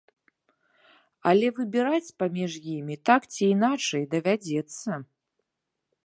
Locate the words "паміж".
2.23-2.51